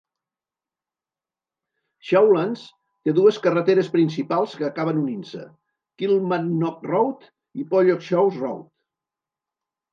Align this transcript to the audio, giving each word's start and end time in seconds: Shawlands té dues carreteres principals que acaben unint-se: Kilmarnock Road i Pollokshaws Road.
Shawlands 2.11 2.63
té 3.09 3.15
dues 3.19 3.37
carreteres 3.45 3.91
principals 3.97 4.57
que 4.63 4.67
acaben 4.71 5.03
unint-se: 5.05 5.45
Kilmarnock 6.03 6.91
Road 6.95 7.31
i 7.67 7.71
Pollokshaws 7.77 8.45
Road. 8.45 8.69